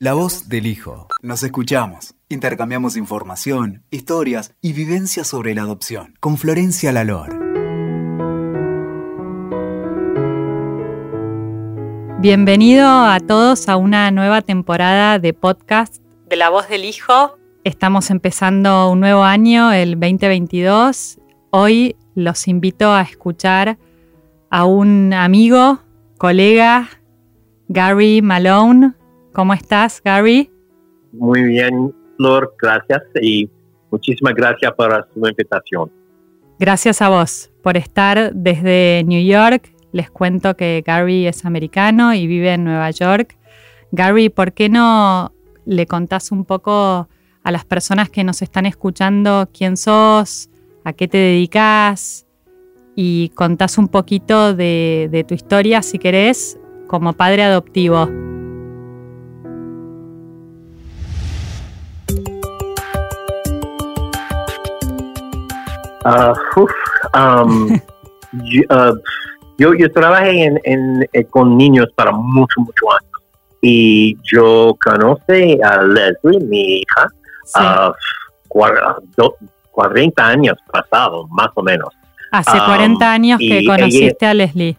La 0.00 0.14
voz 0.14 0.48
del 0.48 0.66
hijo. 0.66 1.08
Nos 1.22 1.42
escuchamos. 1.42 2.14
Intercambiamos 2.28 2.96
información, 2.96 3.82
historias 3.90 4.54
y 4.62 4.72
vivencias 4.72 5.26
sobre 5.26 5.56
la 5.56 5.62
adopción. 5.62 6.14
Con 6.20 6.38
Florencia 6.38 6.92
Lalor. 6.92 7.36
Bienvenido 12.20 12.86
a 12.86 13.18
todos 13.18 13.68
a 13.68 13.76
una 13.76 14.12
nueva 14.12 14.40
temporada 14.40 15.18
de 15.18 15.32
podcast 15.32 15.96
de 16.28 16.36
La 16.36 16.48
voz 16.48 16.68
del 16.68 16.84
hijo. 16.84 17.36
Estamos 17.64 18.10
empezando 18.10 18.92
un 18.92 19.00
nuevo 19.00 19.24
año, 19.24 19.72
el 19.72 19.98
2022. 19.98 21.18
Hoy 21.50 21.96
los 22.14 22.46
invito 22.46 22.92
a 22.92 23.02
escuchar 23.02 23.78
a 24.48 24.64
un 24.64 25.12
amigo, 25.12 25.80
colega, 26.18 26.88
Gary 27.66 28.22
Malone 28.22 28.92
¿Cómo 29.32 29.52
estás, 29.54 30.00
Gary? 30.02 30.50
Muy 31.12 31.42
bien, 31.42 31.94
Flor, 32.16 32.54
gracias 32.60 33.02
y 33.20 33.48
muchísimas 33.90 34.34
gracias 34.34 34.72
por 34.72 35.08
su 35.14 35.26
invitación. 35.26 35.90
Gracias 36.58 37.00
a 37.02 37.08
vos 37.08 37.50
por 37.62 37.76
estar 37.76 38.32
desde 38.34 39.04
New 39.06 39.24
York. 39.24 39.72
Les 39.92 40.10
cuento 40.10 40.56
que 40.56 40.82
Gary 40.84 41.26
es 41.26 41.44
americano 41.44 42.14
y 42.14 42.26
vive 42.26 42.52
en 42.52 42.64
Nueva 42.64 42.90
York. 42.90 43.36
Gary, 43.92 44.28
¿por 44.28 44.52
qué 44.52 44.68
no 44.68 45.32
le 45.64 45.86
contás 45.86 46.32
un 46.32 46.44
poco 46.44 47.08
a 47.42 47.50
las 47.50 47.64
personas 47.64 48.10
que 48.10 48.24
nos 48.24 48.42
están 48.42 48.66
escuchando 48.66 49.48
quién 49.56 49.76
sos, 49.76 50.50
a 50.84 50.92
qué 50.92 51.08
te 51.08 51.18
dedicas 51.18 52.26
y 52.96 53.30
contás 53.30 53.78
un 53.78 53.88
poquito 53.88 54.54
de, 54.54 55.08
de 55.10 55.24
tu 55.24 55.34
historia, 55.34 55.82
si 55.82 55.98
querés, 55.98 56.58
como 56.88 57.12
padre 57.12 57.44
adoptivo? 57.44 58.08
Uh, 66.04 66.34
um, 67.14 67.72
uh, 68.70 68.94
yo, 69.58 69.74
yo, 69.74 69.90
trabajé 69.90 70.44
en, 70.64 71.08
eh, 71.12 71.24
con 71.24 71.56
niños 71.56 71.86
para 71.94 72.12
mucho, 72.12 72.60
mucho 72.60 72.92
años. 72.92 73.08
Y 73.60 74.16
yo 74.22 74.76
conocí 74.82 75.58
a 75.62 75.82
Leslie, 75.82 76.40
mi 76.40 76.78
hija, 76.78 77.08
a 77.56 77.92
40 79.72 80.26
años 80.26 80.56
pasados, 80.70 81.28
más 81.30 81.48
o 81.54 81.62
menos. 81.62 81.88
Hace 82.30 82.56
40 82.56 82.94
um, 82.94 83.02
años 83.02 83.38
que 83.40 83.64
conociste 83.64 84.26
a 84.26 84.34
Leslie. 84.34 84.76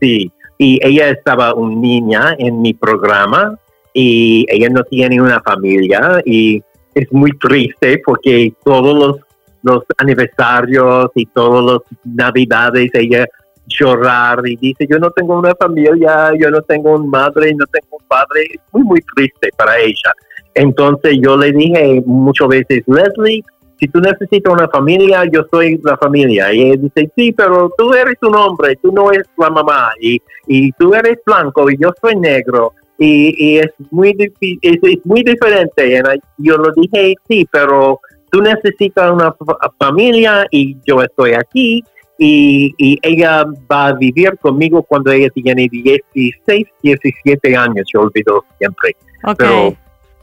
Sí, 0.00 0.30
y 0.58 0.78
ella 0.86 1.10
estaba 1.10 1.54
una 1.54 1.74
niña 1.74 2.34
en 2.38 2.62
mi 2.62 2.72
programa 2.72 3.58
y 3.92 4.46
ella 4.48 4.68
no 4.70 4.82
tiene 4.84 5.20
una 5.20 5.40
familia 5.40 6.20
y 6.24 6.62
es 6.94 7.12
muy 7.12 7.30
triste 7.38 8.00
porque 8.04 8.52
todos 8.64 8.96
los 8.96 9.16
los 9.64 9.82
aniversarios 9.98 11.10
y 11.14 11.26
todos 11.26 11.64
los 11.64 11.82
navidades, 12.04 12.90
ella 12.94 13.26
llorar 13.66 14.40
y 14.44 14.56
dice, 14.56 14.86
yo 14.88 14.98
no 14.98 15.10
tengo 15.10 15.38
una 15.38 15.54
familia, 15.54 16.32
yo 16.38 16.50
no 16.50 16.60
tengo 16.62 16.94
un 16.94 17.08
madre, 17.08 17.54
no 17.54 17.64
tengo 17.66 17.96
un 17.98 18.06
padre, 18.06 18.42
es 18.52 18.60
muy, 18.72 18.84
muy 18.84 19.00
triste 19.14 19.48
para 19.56 19.78
ella. 19.78 20.12
Entonces 20.54 21.16
yo 21.20 21.36
le 21.36 21.50
dije 21.50 22.02
muchas 22.06 22.48
veces, 22.48 22.84
Leslie, 22.86 23.42
si 23.80 23.88
tú 23.88 24.00
necesitas 24.00 24.52
una 24.52 24.68
familia, 24.68 25.24
yo 25.32 25.44
soy 25.50 25.80
la 25.82 25.96
familia. 25.96 26.52
Y 26.52 26.62
ella 26.62 26.80
dice, 26.82 27.10
sí, 27.16 27.32
pero 27.32 27.70
tú 27.76 27.92
eres 27.92 28.16
un 28.22 28.36
hombre, 28.36 28.76
tú 28.76 28.92
no 28.92 29.10
eres 29.10 29.26
la 29.36 29.50
mamá, 29.50 29.92
y, 30.00 30.20
y 30.46 30.70
tú 30.72 30.94
eres 30.94 31.18
blanco 31.26 31.70
y 31.70 31.76
yo 31.78 31.90
soy 32.00 32.16
negro. 32.16 32.72
Y, 32.96 33.58
es 33.58 33.72
muy 33.90 34.14
es, 34.18 34.30
es 34.62 35.06
muy 35.06 35.24
diferente. 35.24 35.98
Y 35.98 36.46
yo 36.46 36.56
lo 36.56 36.70
dije, 36.76 37.14
sí, 37.28 37.46
pero 37.50 38.00
tú 38.34 38.42
necesitas 38.42 39.12
una 39.12 39.32
familia 39.78 40.44
y 40.50 40.76
yo 40.84 41.00
estoy 41.00 41.34
aquí 41.34 41.84
y, 42.18 42.98
ella 43.00 43.44
va 43.70 43.86
a 43.86 43.92
vivir 43.92 44.36
conmigo 44.40 44.82
cuando 44.82 45.12
ella 45.12 45.28
tiene 45.30 45.68
16, 45.70 46.66
17 46.82 47.56
años, 47.56 47.86
yo 47.94 48.00
olvido 48.00 48.44
siempre. 48.58 48.96
Pero, 49.38 49.76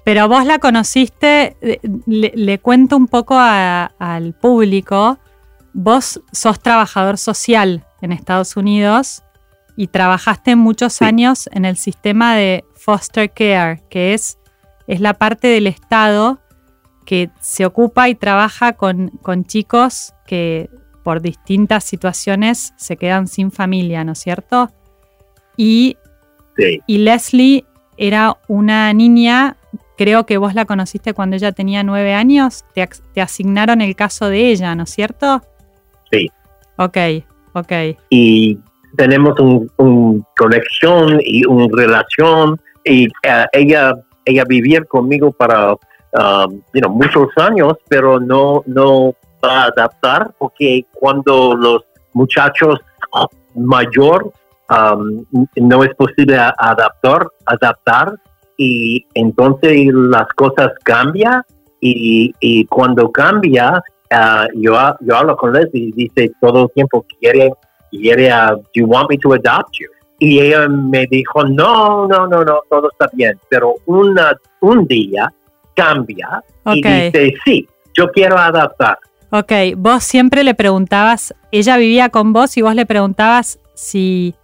Pero 0.03 0.27
vos 0.27 0.45
la 0.45 0.59
conociste, 0.59 1.55
eh, 1.61 1.79
le, 2.05 2.59
cuento 2.59 2.97
un 2.97 3.07
poco 3.07 3.35
al 3.37 4.33
público, 4.33 5.17
vos 5.71 6.21
sos 6.33 6.59
trabajador 6.59 7.17
social 7.17 7.85
en 8.01 8.11
Estados 8.11 8.57
Unidos 8.57 9.23
y 9.77 9.87
trabajaste 9.87 10.57
muchos 10.57 11.01
años 11.01 11.49
en 11.53 11.63
el 11.63 11.77
sistema 11.77 12.35
de 12.35 12.65
foster 12.75 13.31
care, 13.31 13.81
que 13.89 14.13
es, 14.13 14.37
es 14.87 14.99
la 14.99 15.13
parte 15.13 15.47
del 15.47 15.67
Estado 15.67 16.41
que 17.05 17.29
se 17.39 17.65
ocupa 17.65 18.09
y 18.09 18.15
trabaja 18.15 18.73
con, 18.73 19.11
chicos 19.45 20.13
que 20.25 20.69
por 21.03 21.21
distintas 21.21 21.83
situaciones 21.83 22.73
se 22.77 22.97
quedan 22.97 23.27
sin 23.27 23.51
familia, 23.51 24.03
¿no 24.03 24.11
es 24.11 24.19
cierto? 24.19 24.69
Y, 25.57 25.97
y 26.87 26.99
Leslie 26.99 27.65
era 27.97 28.37
una 28.47 28.93
niña, 28.93 29.57
creo 29.97 30.25
que 30.25 30.37
vos 30.37 30.53
la 30.53 30.65
conociste 30.65 31.13
cuando 31.13 31.35
ella 31.35 31.51
tenía 31.51 31.83
nueve 31.83 32.13
años, 32.13 32.65
te, 32.73 32.87
asignaron 33.21 33.81
el 33.81 33.95
caso 33.95 34.29
de 34.29 34.51
ella, 34.51 34.75
¿no 34.75 34.83
es 34.83 34.89
cierto? 34.91 35.41
Sí. 36.11 36.29
Ok, 36.77 36.97
ok. 37.53 37.71
Y 38.09 38.57
tenemos 38.97 39.39
una 39.39 40.23
conexión 40.37 41.19
y 41.23 41.45
una 41.45 41.67
relación 41.71 42.59
y 42.83 43.05
eh, 43.05 43.45
ella, 43.53 43.93
ella 44.25 44.43
vivía 44.47 44.83
conmigo 44.83 45.31
para 45.31 45.75
um, 46.13 46.61
you 46.73 46.81
know, 46.81 46.89
muchos 46.89 47.29
años, 47.37 47.73
pero 47.87 48.19
no, 48.19 48.63
no 48.65 49.15
va 49.43 49.63
a 49.63 49.65
adaptar 49.65 50.31
porque 50.37 50.85
cuando 50.93 51.55
los 51.55 51.83
muchachos 52.13 52.79
mayor 53.55 54.31
um, 54.69 55.25
no 55.55 55.83
es 55.83 55.93
posible 55.95 56.37
adaptar, 56.37 57.27
adaptar 57.45 58.13
y 58.57 59.05
entonces 59.13 59.87
las 59.93 60.27
cosas 60.35 60.71
cambian 60.83 61.43
y, 61.79 62.33
y 62.39 62.65
cuando 62.65 63.11
cambia, 63.11 63.83
uh, 64.11 64.45
yo, 64.53 64.77
yo 65.01 65.15
hablo 65.15 65.35
con 65.35 65.53
Leslie 65.53 65.87
y 65.87 65.91
dice 65.91 66.31
todo 66.39 66.63
el 66.63 66.71
tiempo 66.71 67.05
quiere, 67.19 67.51
quiere, 67.89 68.31
uh, 68.31 68.55
do 68.55 68.63
you 68.75 68.85
want 68.85 69.09
me 69.09 69.17
to 69.17 69.33
adopt 69.33 69.79
you? 69.79 69.87
Y 70.19 70.39
ella 70.39 70.67
me 70.67 71.07
dijo, 71.07 71.43
no, 71.43 72.07
no, 72.07 72.27
no, 72.27 72.43
no, 72.45 72.59
todo 72.69 72.91
está 72.91 73.09
bien. 73.11 73.39
Pero 73.49 73.73
una, 73.87 74.37
un 74.59 74.85
día 74.85 75.33
cambia 75.75 76.43
y 76.65 76.81
dice, 76.81 77.33
sí, 77.45 77.67
yo 77.93 78.09
quiero 78.11 78.37
adaptar. 78.37 78.97
Ok, 79.31 79.51
vos 79.77 80.03
siempre 80.03 80.43
le 80.43 80.53
preguntabas, 80.55 81.33
ella 81.51 81.77
vivía 81.77 82.09
con 82.09 82.33
vos 82.33 82.57
y 82.57 82.61
vos 82.61 82.75
le 82.75 82.85
preguntabas 82.85 83.59
si 83.75 84.35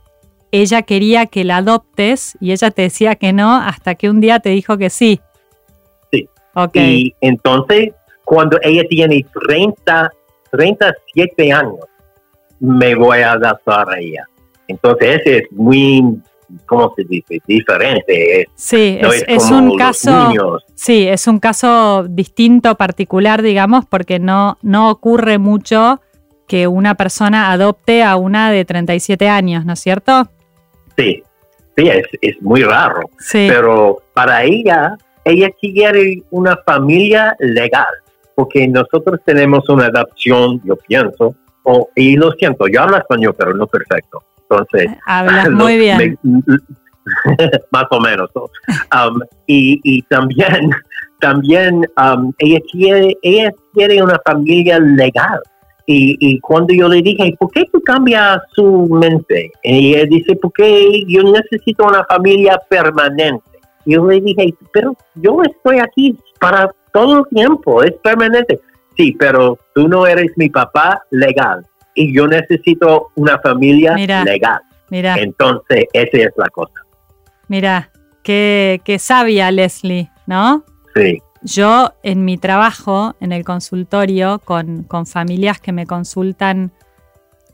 ella 0.52 0.82
quería 0.84 1.26
que 1.26 1.44
la 1.44 1.58
adoptes 1.58 2.38
y 2.40 2.52
ella 2.52 2.72
te 2.72 2.84
decía 2.84 3.16
que 3.16 3.34
no 3.34 3.56
hasta 3.56 3.96
que 3.96 4.10
un 4.10 4.22
día 4.22 4.40
te 4.40 4.50
dijo 4.50 4.78
que 4.78 4.90
sí. 4.90 5.20
Sí. 6.12 6.28
Ok. 6.54 6.76
Y 6.78 7.16
entonces, 7.22 7.90
cuando 8.24 8.58
ella 8.64 8.84
tiene 8.90 9.26
30, 9.48 10.12
37 10.52 11.52
años, 11.52 11.80
me 12.60 12.96
voy 12.96 13.20
a 13.20 13.34
adaptar 13.34 13.90
a 13.90 14.00
ella. 14.00 14.26
Entonces, 14.68 15.22
ese 15.22 15.38
es 15.40 15.52
muy 15.52 16.18
¿cómo 16.66 16.94
se 16.96 17.04
dice? 17.04 17.42
Diferente. 17.46 18.50
Sí, 18.56 19.00
es, 19.28 19.52
un 19.52 19.78
caso. 19.78 20.32
Sí, 20.76 21.08
es 21.08 21.28
un 21.28 21.40
caso 21.40 22.06
distinto, 22.10 22.76
particular, 22.76 23.42
digamos, 23.42 23.86
porque 23.86 24.20
no, 24.20 24.58
no 24.62 24.90
ocurre 24.90 25.38
mucho 25.38 26.02
que 26.48 26.68
una 26.68 26.96
persona 26.96 27.52
adopte 27.52 28.04
a 28.04 28.16
una 28.16 28.52
de 28.52 28.66
37 28.66 29.28
años, 29.28 29.66
¿no 29.66 29.74
es 29.74 29.80
cierto? 29.80 30.30
Sí, 30.98 31.22
sí, 31.76 31.90
es, 32.22 32.42
muy 32.42 32.64
raro. 32.64 33.02
Pero 33.32 34.02
para 34.14 34.44
ella, 34.44 34.98
ella 35.26 35.50
quiere 35.60 36.24
una 36.32 36.58
familia 36.66 37.36
legal, 37.40 37.86
porque 38.34 38.68
nosotros 38.68 39.20
tenemos 39.26 39.68
una 39.70 39.88
adopción, 39.88 40.62
yo 40.64 40.78
pienso, 40.78 41.36
y 41.96 42.16
lo 42.16 42.32
siento, 42.32 42.68
yo 42.68 42.82
hablo 42.82 42.98
español, 42.98 43.36
pero 43.38 43.54
no 43.54 43.68
perfecto. 43.68 44.24
Entonces, 44.50 44.92
hablas 45.06 45.50
muy 45.52 45.78
bien. 45.78 46.18
más 47.72 47.86
o 47.92 48.00
menos. 48.00 48.30
Um, 48.36 49.22
y, 49.46 50.02
también, 50.04 50.72
también 51.20 51.86
um, 51.98 52.32
ella, 52.40 52.60
quiere, 52.72 53.18
ella 53.22 53.52
quiere 53.74 54.02
una 54.02 54.20
familia 54.26 54.80
legal. 54.80 55.40
Y, 55.90 56.38
cuando 56.42 56.74
yo 56.74 56.90
le 56.90 57.02
dije, 57.02 57.34
¿por 57.40 57.50
qué 57.52 57.64
tú 57.72 57.82
cambias 57.82 58.42
su 58.54 58.90
mente? 58.90 59.50
Y 59.64 59.96
ella 59.96 60.06
dice, 60.10 60.36
porque 60.36 61.06
yo 61.08 61.24
necesito 61.24 61.86
una 61.86 62.04
familia 62.04 62.60
permanente. 62.70 63.42
Y 63.86 63.94
yo 63.94 64.06
le 64.06 64.20
dije, 64.20 64.54
pero 64.74 64.98
yo 65.16 65.42
estoy 65.44 65.80
aquí 65.80 66.20
para 66.42 66.70
todo 66.92 67.20
el 67.20 67.26
tiempo, 67.34 67.84
es 67.84 67.94
permanente. 68.04 68.60
Sí, 68.98 69.16
pero 69.18 69.58
tú 69.74 69.88
no 69.88 70.06
eres 70.06 70.30
mi 70.36 70.50
papá 70.50 71.02
legal 71.10 71.66
y 71.98 72.14
yo 72.14 72.28
necesito 72.28 73.10
una 73.16 73.40
familia 73.40 73.96
legal. 73.96 74.62
Mira. 74.90 75.18
Entonces, 75.18 75.86
esa 75.92 76.18
es 76.18 76.30
la 76.38 76.48
cosa. 76.50 76.82
Mira, 77.48 77.92
qué, 78.24 78.80
qué 78.86 79.00
sabia 79.00 79.52
Leslie, 79.52 80.10
¿no? 80.28 80.64
Sí, 80.96 81.20
Yo 81.42 81.94
en 82.04 82.24
mi 82.24 82.38
trabajo, 82.38 83.16
en 83.20 83.32
el 83.32 83.44
consultorio, 83.44 84.40
con, 84.40 84.84
con 84.84 85.06
familias 85.06 85.60
que 85.60 85.74
me 85.74 85.86
consultan 85.86 86.72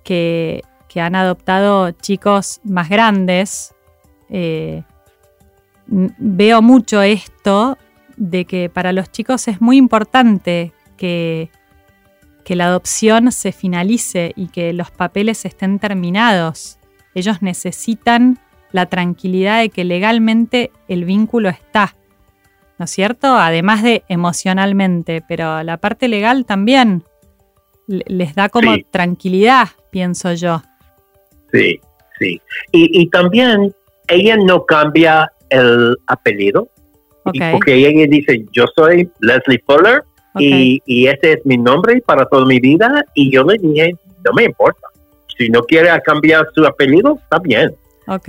que, 0.03 0.61
que 0.89 0.99
han 0.99 1.15
adoptado 1.15 1.91
chicos 1.91 2.59
más 2.63 2.89
grandes, 2.89 3.73
eh, 4.29 4.83
veo 5.87 6.61
mucho 6.61 7.01
esto 7.01 7.77
de 8.17 8.45
que 8.45 8.69
para 8.69 8.91
los 8.91 9.11
chicos 9.11 9.47
es 9.47 9.61
muy 9.61 9.77
importante 9.77 10.73
que, 10.97 11.49
que 12.43 12.55
la 12.55 12.65
adopción 12.67 13.31
se 13.31 13.51
finalice 13.51 14.33
y 14.35 14.47
que 14.47 14.73
los 14.73 14.91
papeles 14.91 15.45
estén 15.45 15.79
terminados. 15.79 16.77
Ellos 17.15 17.41
necesitan 17.41 18.39
la 18.71 18.87
tranquilidad 18.87 19.59
de 19.61 19.69
que 19.69 19.83
legalmente 19.83 20.71
el 20.87 21.05
vínculo 21.05 21.49
está. 21.49 21.95
¿no 22.79 22.85
es 22.85 22.91
cierto? 22.91 23.27
Además 23.37 23.83
de 23.83 24.03
emocionalmente, 24.09 25.23
pero 25.27 25.61
la 25.63 25.77
parte 25.77 26.07
legal 26.07 26.43
también 26.45 27.03
le- 27.87 28.03
les 28.07 28.33
da 28.33 28.49
como 28.49 28.73
Sí. 28.73 28.85
tranquilidad, 28.89 29.67
pienso 29.91 30.33
yo. 30.33 30.61
sí, 31.51 31.79
sí. 32.19 32.41
Y, 32.71 33.01
y 33.03 33.09
también 33.09 33.73
ella 34.07 34.35
no 34.37 34.65
cambia 34.65 35.31
el 35.49 35.95
apellido, 36.07 36.67
porque 37.23 37.75
ella 37.75 38.07
dice, 38.09 38.43
yo 38.51 38.65
soy 38.75 39.07
Leslie 39.19 39.61
Fuller 39.67 40.03
y, 40.39 40.81
y 40.85 41.07
ese 41.07 41.33
es 41.33 41.45
mi 41.45 41.57
nombre 41.57 42.01
para 42.05 42.25
toda 42.25 42.45
mi 42.45 42.59
vida. 42.59 43.05
Y 43.13 43.31
yo 43.31 43.43
le 43.43 43.57
dije, 43.57 43.95
no 44.25 44.33
me 44.33 44.45
importa. 44.45 44.87
Si 45.37 45.49
no 45.49 45.61
quiere 45.63 45.89
cambiar 46.03 46.47
su 46.55 46.65
apellido, 46.65 47.17
está 47.21 47.39
bien. 47.39 47.73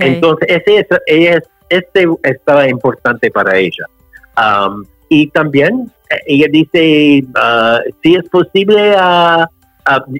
Entonces, 0.05 0.47
ese 0.49 0.79
es, 0.79 0.87
ella 1.07 1.37
es- 1.37 1.49
este 1.69 2.07
estaba 2.23 2.69
importante 2.69 3.29
para 3.31 3.57
ella. 3.57 3.85
Um, 4.37 4.83
y 5.09 5.27
también 5.27 5.91
eh, 6.09 6.15
ella 6.27 6.47
dice, 6.51 7.23
ah, 7.35 7.79
si 8.03 8.15
es 8.15 8.27
posible, 8.29 8.93
ah, 8.97 9.47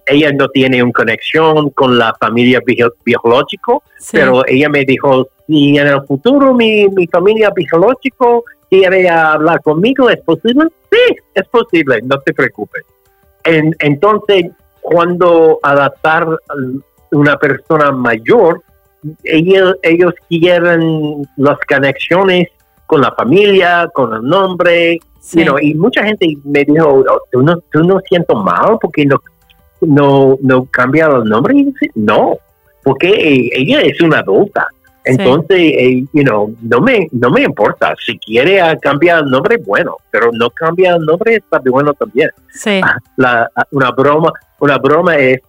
ella 0.08 0.32
no 0.32 0.48
tiene 0.50 0.82
una 0.84 0.92
conexión 0.92 1.70
con 1.72 1.98
la 1.98 2.14
familia 2.20 2.60
bio- 2.66 2.94
biológico, 3.04 3.84
Sí, 4.00 4.18
pero 4.18 4.44
ella 4.48 4.70
me 4.70 4.86
dijo, 4.86 5.28
si 5.48 5.78
en 5.78 5.88
el 5.88 6.02
futuro 6.06 6.54
mi, 6.54 6.88
mi 6.90 7.08
familia 7.08 7.50
biológico 7.56 8.44
quiere 8.80 9.10
hablar 9.10 9.62
conmigo, 9.62 10.10
¿es 10.10 10.20
posible? 10.22 10.68
Sí, 10.92 11.16
es 11.34 11.48
posible, 11.48 12.02
no 12.04 12.20
te 12.22 12.34
preocupes. 12.34 12.84
En- 13.44 13.76
entonces, 13.80 14.52
cuando 14.82 15.60
adaptar 15.64 16.28
una 17.12 17.38
persona 17.38 17.92
mayor, 17.92 18.62
ellos, 19.24 19.76
ellos 19.84 20.14
quieren 20.30 21.28
las 21.38 21.58
conexiones 21.68 22.48
con 22.88 23.02
la 23.02 23.12
familia, 23.14 23.90
con 23.94 24.14
el 24.14 24.22
nombre, 24.24 25.00
sí, 25.20 25.40
you 25.40 25.46
know, 25.46 25.58
y 25.60 25.74
mucha 25.74 26.04
gente 26.04 26.36
me 26.44 26.64
dijo, 26.64 27.04
"Oh, 27.10 27.20
¿tú 27.32 27.42
no, 27.42 27.58
tú 27.72 27.84
no 27.84 28.00
siento 28.08 28.36
mal 28.36 28.78
porque 28.82 29.06
no, 29.06 29.18
no, 29.82 30.38
no 30.42 30.66
cambia 30.66 31.08
el 31.08 31.24
nombre? 31.24 31.56
Y 31.58 31.74
no, 31.96 32.38
porque 32.84 33.50
ella 33.54 33.82
es 33.82 34.00
una 34.02 34.20
adulta. 34.20 34.68
Sí. 35.06 35.12
Entonces, 35.12 35.58
eh, 35.60 36.04
you 36.14 36.24
know, 36.24 36.56
no 36.64 36.82
me, 36.82 37.08
no 37.12 37.30
me 37.30 37.44
importa. 37.44 37.94
Si 38.04 38.18
quiere 38.18 38.60
ah, 38.60 38.76
cambiar 38.78 39.24
el 39.24 39.30
nombre, 39.30 39.58
bueno, 39.66 39.98
pero 40.10 40.32
no 40.34 40.50
cambia 40.50 40.96
el 40.96 41.06
nombre, 41.06 41.36
está 41.36 41.60
bueno 41.64 41.94
también. 41.94 42.30
sí, 42.50 42.82
La, 43.18 43.50
una 43.72 43.92
broma, 43.92 44.32
una 44.60 44.78
broma 44.80 45.16
es 45.18 45.40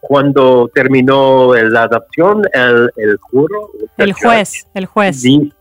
cuando 0.00 0.68
terminó 0.74 1.54
la 1.54 1.84
adopción, 1.84 2.42
el, 2.52 2.90
el 2.96 3.16
juro, 3.18 3.70
el 3.96 4.12
juez, 4.12 4.66
el 4.74 4.86
juez. 4.86 5.22
di- 5.22 5.52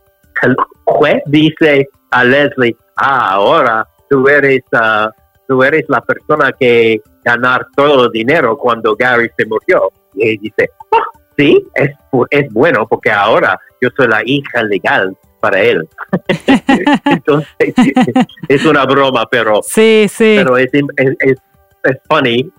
el 0.44 0.56
juez 0.86 1.22
dice 1.28 1.88
a 2.12 2.24
Leslie, 2.24 2.76
ah, 2.98 3.32
ahora 3.34 3.88
tú 4.10 4.28
eres, 4.28 4.62
ah, 4.74 5.10
tú 5.48 5.64
eres 5.64 5.86
la 5.88 6.02
persona 6.02 6.52
que 6.60 7.02
ganar 7.24 7.68
todo 7.76 8.06
el 8.06 8.12
dinero 8.12 8.58
cuando 8.58 8.96
Gary 8.96 9.30
se 9.38 9.46
murió. 9.46 9.92
Y 10.14 10.38
dice, 10.40 10.70
"Ah, 10.92 11.04
sí, 11.38 11.64
es, 11.76 11.92
es 12.32 12.52
bueno 12.54 12.88
porque 12.88 13.12
ahora 13.12 13.60
yo 13.82 13.90
soy 13.96 14.08
la 14.08 14.22
hija 14.26 14.64
legal 14.64 15.16
para 15.40 15.62
él. 15.62 15.88
Entonces, 17.06 17.48
es 18.48 18.66
una 18.66 18.86
broma, 18.86 19.26
pero 19.30 19.62
Sí, 19.64 20.08
sí, 20.10 20.36
pero 20.38 20.58
es, 20.58 20.70
es, 20.74 20.84
es, 21.20 21.38
es 21.84 21.98
funny. 22.10 22.50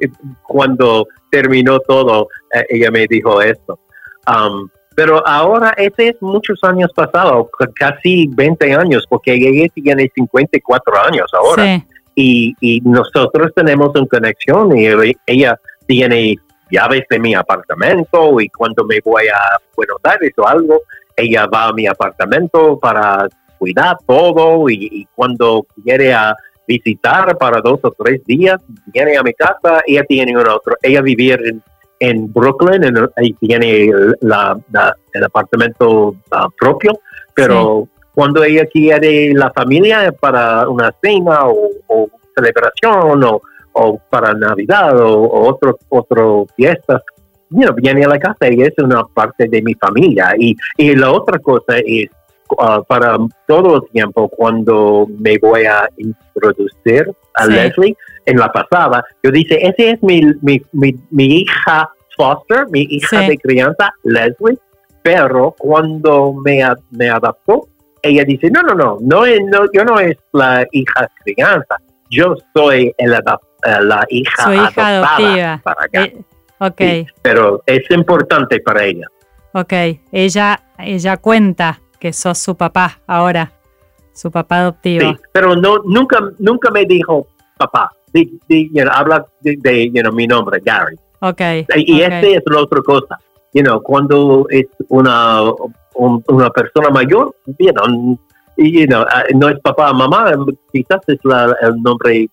Cuando 0.43 1.07
terminó 1.31 1.79
todo 1.81 2.29
eh, 2.55 2.65
ella 2.71 2.91
me 2.91 3.07
dijo 3.09 3.41
esto. 3.43 3.79
Um, 4.27 4.69
pero 4.95 5.27
ahora 5.27 5.75
ese 5.77 6.09
es 6.09 6.17
muchos 6.21 6.59
años 6.63 6.91
pasados 6.95 7.47
c- 7.59 7.69
casi 7.75 8.27
20 8.33 8.75
años 8.75 9.05
porque 9.09 9.35
ella 9.35 9.69
tiene 9.75 10.11
54 10.15 11.05
años 11.07 11.27
ahora. 11.33 11.65
Sí, 11.65 11.85
y, 12.15 12.55
y 12.61 12.81
nosotros 12.81 13.53
tenemos 13.55 13.91
una 13.95 14.07
conexión 14.07 14.77
y 14.77 14.87
ella 15.27 15.59
tiene 15.87 16.35
llaves 16.71 17.03
de 17.11 17.19
mi 17.19 17.35
apartamento 17.35 18.41
y 18.41 18.49
cuando 18.49 18.85
me 18.85 19.01
voy 19.05 19.25
a 19.29 19.59
Buenos 19.77 19.99
Aires 20.05 20.33
o 20.37 20.47
algo 20.47 20.83
ella 21.17 21.47
va 21.47 21.65
a 21.69 21.73
mi 21.73 21.87
apartamento 21.87 22.79
para 22.79 23.29
cuidar 23.59 23.97
todo 24.07 24.69
y, 24.71 24.89
y 24.91 25.05
cuando 25.15 25.67
quiere 25.83 26.13
a 26.15 26.35
visitar 26.67 27.37
para 27.39 27.61
dos 27.61 27.81
o 27.83 27.91
tres 27.93 28.23
días, 28.25 28.61
viene 28.93 29.17
a 29.17 29.23
mi 29.23 29.33
casa, 29.33 29.81
ella 29.87 30.05
tiene 30.05 30.37
un 30.37 30.47
otro, 30.47 30.77
ella 30.83 31.01
vivir 31.01 31.41
en, 31.45 31.63
en 31.99 32.33
Brooklyn 32.33 32.85
en- 32.85 33.09
y 33.23 33.33
tiene 33.35 33.91
la, 34.21 34.57
la- 34.71 34.95
el 35.13 35.25
apartamento 35.25 36.15
ah, 36.31 36.47
propio, 36.61 36.93
pero 37.35 37.89
cuando 38.15 38.45
ella 38.45 38.67
quiere 38.67 39.33
la 39.33 39.51
familia 39.51 40.13
para 40.13 40.69
una 40.69 40.93
cena 41.03 41.47
o, 41.47 41.69
o 41.89 42.09
celebración 42.37 43.25
o, 43.25 43.41
o 43.81 43.99
para 44.11 44.35
Navidad 44.35 44.99
o, 45.01 45.23
o 45.23 45.49
otro, 45.49 45.79
otro 45.89 46.47
fiestas, 46.57 47.03
you 47.51 47.63
know, 47.63 47.75
viene 47.75 48.05
a 48.05 48.09
la 48.09 48.19
casa 48.19 48.51
y 48.51 48.61
es 48.63 48.73
una 48.79 49.03
parte 49.15 49.47
de 49.49 49.63
mi 49.63 49.75
familia. 49.75 50.35
Y, 50.39 50.57
y 50.77 50.95
la 50.97 51.13
otra 51.13 51.39
cosa 51.39 51.79
es, 51.85 52.09
uh, 52.51 52.83
para 52.87 53.17
todo 53.47 53.77
el 53.77 53.91
tiempo, 53.91 54.29
cuando 54.29 55.07
me 55.19 55.39
voy 55.39 55.65
a 55.65 55.89
introducir 55.97 57.11
a 57.35 57.45
Sí. 57.47 57.53
Leslie, 57.53 57.97
en 58.27 58.37
la 58.39 58.51
pasada, 58.53 59.05
yo 59.23 59.31
dice, 59.31 59.59
ese 59.63 59.93
es 59.93 60.03
mi, 60.03 60.21
mi, 60.43 60.61
mi, 60.73 60.95
mi 61.11 61.25
hija 61.43 61.89
foster, 62.17 62.67
mi 62.71 62.83
hija 62.91 63.21
Sí. 63.23 63.29
de 63.29 63.39
crianza, 63.39 63.93
Leslie, 64.03 64.59
pero 65.03 65.55
cuando 65.57 66.35
me, 66.45 66.63
me 66.91 67.09
adaptó, 67.09 67.69
ella 68.03 68.25
dice, 68.25 68.51
no, 68.51 68.63
no, 68.63 68.75
no, 68.75 68.99
no, 69.01 69.25
no, 69.25 69.73
yo 69.73 69.85
no 69.85 69.99
es 70.01 70.17
la 70.33 70.67
hija 70.73 71.09
crianza, 71.25 71.77
yo 72.11 72.35
soy 72.55 72.95
el 72.99 73.13
eh, 73.13 73.19
la 73.83 74.05
hija, 74.09 74.45
su 74.45 74.53
hija 74.53 74.65
adoptada 74.89 75.17
adoptiva. 75.17 75.61
para 75.65 75.85
acá. 75.85 76.05
Eh, 76.05 76.17
ok, 76.59 76.79
Sí, 76.79 77.07
pero 77.23 77.63
es 77.67 77.91
importante 77.91 78.61
para 78.61 78.85
ella. 78.85 79.07
ok. 79.53 79.73
Ella, 80.13 80.61
ella 80.79 81.17
cuenta 81.17 81.81
que 81.99 82.13
sos 82.13 82.39
su 82.39 82.57
papá 82.57 83.01
ahora, 83.07 83.53
su 84.13 84.31
papá 84.31 84.59
adoptivo. 84.61 85.11
Sí, 85.11 85.17
pero 85.33 85.57
no, 85.57 85.79
nunca, 85.85 86.19
nunca 86.39 86.71
me 86.71 86.85
dijo 86.85 87.27
papá. 87.57 87.91
You 88.15 88.69
know, 88.73 88.91
habla 88.93 89.27
de, 89.41 89.57
de, 89.61 89.87
you 89.91 90.01
know, 90.03 90.13
mi 90.13 90.27
nombre, 90.27 90.61
Gary. 90.65 90.97
Ok. 91.21 91.41
Y 91.77 92.03
ok. 92.03 92.13
este 92.13 92.35
es 92.37 92.43
la 92.47 92.61
otra 92.61 92.81
cosa. 92.83 93.19
You 93.53 93.63
know, 93.63 93.83
cuando 93.83 94.47
es 94.51 94.67
una, 94.89 95.43
un- 95.95 96.23
una 96.29 96.51
persona 96.51 96.91
mayor, 96.91 97.35
you 97.59 97.73
know, 97.73 98.19
you 98.59 98.87
know, 98.87 99.05
ah, 99.09 99.25
no 99.35 99.49
es 99.49 99.59
papá, 99.61 99.93
mamá, 99.93 100.33
quizás 100.73 101.01
es 101.07 101.19
la- 101.25 101.57
el 101.63 101.81
nombre 101.83 102.29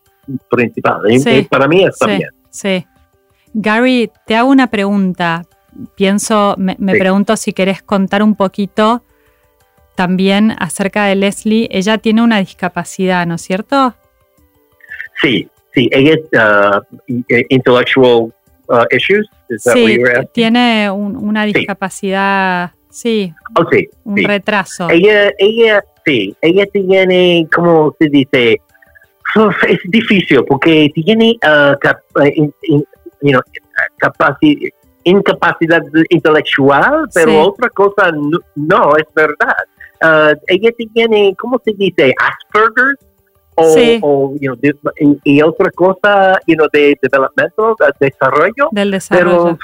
principal. 0.49 1.01
Y- 1.09 1.19
Sí, 1.19 1.29
y 1.29 1.43
para 1.43 1.67
mí 1.67 1.83
está 1.83 2.05
sí, 2.07 2.17
bien. 2.17 2.29
Sí. 2.49 2.85
Gary, 3.53 4.11
te 4.25 4.35
hago 4.35 4.49
una 4.49 4.67
pregunta. 4.67 5.43
Pienso, 5.95 6.55
me, 6.57 6.75
me 6.79 6.93
Sí. 6.93 6.99
pregunto 6.99 7.35
si 7.37 7.53
querés 7.53 7.83
contar 7.83 8.23
un 8.23 8.35
poquito 8.35 9.03
también 9.95 10.53
acerca 10.57 11.05
de 11.05 11.15
Leslie. 11.15 11.67
Ella 11.71 11.97
tiene 11.97 12.21
una 12.21 12.39
discapacidad, 12.39 13.25
¿no 13.27 13.35
es 13.35 13.41
cierto? 13.41 13.93
Sí, 15.21 15.47
sí, 15.73 15.89
ella 15.91 16.15
es 16.15 16.99
i- 17.07 17.23
intellectual 17.49 18.33
ah, 18.69 18.85
issues. 18.91 19.27
Is 19.49 19.61
Sí, 19.63 19.97
tiene 20.33 20.89
un- 20.89 21.15
una 21.15 21.45
Sí. 21.45 21.53
discapacidad, 21.53 22.71
sí, 22.89 23.33
Oh, 23.57 23.65
sí, 23.71 23.87
un 24.03 24.17
sí. 24.17 24.25
retraso. 24.25 24.89
Ella, 24.89 25.31
ella, 25.37 25.83
sí, 26.05 26.35
ella 26.41 26.65
tiene, 26.67 27.47
¿cómo 27.53 27.95
se 27.99 28.07
dice? 28.09 28.61
Es 29.67 29.79
difícil 29.85 30.43
porque 30.45 30.89
tiene 30.93 31.35
cap- 31.41 31.99
in- 32.35 32.53
in- 32.63 32.85
you 33.21 33.31
know, 33.31 33.41
capaci- 33.99 34.71
incapacidad 35.03 35.81
intelectual, 36.09 37.07
pero 37.13 37.29
Sí. 37.31 37.37
otra 37.37 37.69
cosa 37.69 38.11
no, 38.11 38.37
no, 38.55 38.95
es 38.97 39.05
verdad. 39.13 39.55
Ah, 40.01 40.33
ella 40.47 40.69
tiene, 40.93 41.35
¿cómo 41.37 41.59
se 41.63 41.73
dice? 41.73 42.13
Asperger. 42.19 42.95
O, 43.57 43.63
Sí. 43.73 43.99
o, 44.01 44.33
you 44.41 44.53
know, 44.53 44.55
de- 44.57 44.75
y, 44.99 45.37
y 45.37 45.41
otra 45.41 45.71
cosa, 45.71 46.37
you 46.45 46.55
know, 46.55 46.67
de 46.73 46.97
desarrollo. 47.99 48.67
del 48.71 48.91
desarrollo. 48.91 49.57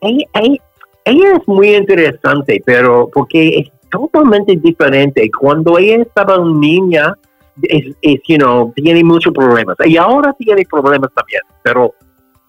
Pero 0.00 0.10
ella, 0.12 0.26
ella- 0.34 0.62
ella 1.04 1.32
es 1.40 1.46
muy 1.48 1.74
interesante, 1.76 2.60
pero 2.66 3.08
porque 3.12 3.58
es 3.60 3.70
totalmente 3.90 4.56
diferente. 4.56 5.30
Cuando 5.38 5.78
ella 5.78 6.02
estaba 6.02 6.38
niña, 6.38 7.14
es, 7.62 7.94
es, 8.02 8.20
you 8.28 8.36
know, 8.36 8.72
tiene 8.76 9.02
muchos 9.04 9.32
problemas. 9.32 9.76
Y 9.84 9.96
ahora 9.96 10.32
tiene 10.38 10.64
problemas 10.70 11.10
también, 11.14 11.40
pero 11.62 11.94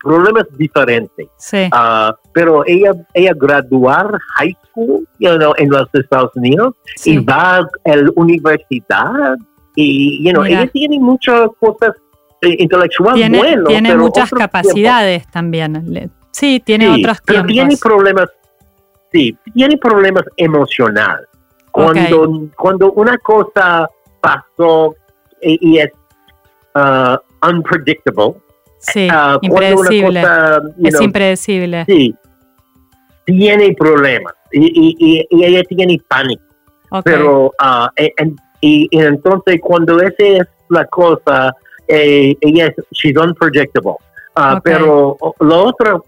problemas 0.01 0.45
diferentes. 0.57 1.27
Sí. 1.37 1.67
Ah, 1.71 2.15
pero 2.33 2.63
ella, 2.67 2.91
ella 3.13 3.31
graduar 3.35 4.17
high 4.37 4.55
school 4.69 5.07
you 5.19 5.35
know, 5.37 5.53
en 5.57 5.69
los 5.69 5.87
Estados 5.93 6.31
Unidos 6.35 6.75
Sí. 6.95 7.13
y 7.13 7.17
va 7.19 7.57
a 7.57 7.95
la 7.95 8.09
universidad 8.15 9.37
y 9.75 10.23
you 10.23 10.31
know, 10.31 10.43
Mira. 10.43 10.61
ella 10.63 10.71
tiene 10.71 10.99
muchas 10.99 11.49
cosas 11.59 11.95
eh, 12.41 12.55
intelectuales 12.59 13.15
tiene 13.15 13.37
buenas. 13.39 13.65
tiene 13.65 13.95
muchas 13.95 14.29
capacidades 14.29 15.25
también. 15.31 16.11
Sí, 16.31 16.61
tiene. 16.63 16.93
Sí, 16.93 17.01
otros 17.01 17.17
pero 17.25 17.45
tiempos. 17.45 17.53
tiene 17.53 17.77
problemas, 17.81 18.29
sí, 19.17 19.37
tiene 19.53 19.77
problemas 19.77 20.23
emocionales. 20.37 21.27
Cuando, 21.71 22.49
cuando 22.57 22.91
una 22.93 23.17
cosa 23.19 23.87
pasó 24.19 24.95
y, 25.41 25.73
y 25.73 25.79
es 25.79 25.89
ah, 26.73 27.21
unpredictable, 27.47 28.33
sí, 28.79 29.07
cuando 29.07 29.37
una 29.37 29.39
impredecible. 29.41 30.21
cosa, 30.21 30.61
es 30.83 30.93
know, 30.93 31.03
impredecible. 31.03 31.85
Sí, 31.85 32.15
tiene 33.25 33.73
problemas 33.73 34.33
y, 34.51 34.95
y, 35.29 35.43
ella 35.45 35.63
tiene 35.63 35.99
pánico. 36.07 36.41
Pero, 37.03 37.51
ah, 37.59 37.91
e- 37.97 38.13
y, 38.61 38.87
entonces 38.91 39.59
cuando 39.61 39.99
esa 40.01 40.15
es 40.23 40.47
la 40.69 40.85
cosa, 40.85 41.53
eh, 41.87 42.35
ella 42.41 42.67
es, 42.67 42.75
she's 42.91 43.17
unpredictable. 43.17 43.95
Ah, 44.35 44.55
Ok. 44.55 44.63
Pero 44.63 45.17
o- 45.19 45.35
la 45.41 45.55
otra, 45.57 45.99